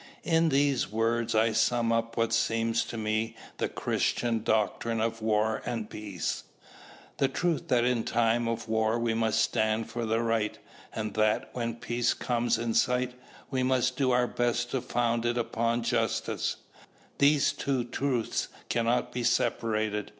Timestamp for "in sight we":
12.57-13.61